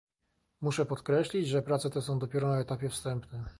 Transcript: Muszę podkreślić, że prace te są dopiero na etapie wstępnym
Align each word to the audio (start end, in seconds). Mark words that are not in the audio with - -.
Muszę 0.61 0.85
podkreślić, 0.85 1.47
że 1.47 1.61
prace 1.61 1.89
te 1.89 2.01
są 2.01 2.19
dopiero 2.19 2.47
na 2.47 2.59
etapie 2.59 2.89
wstępnym 2.89 3.45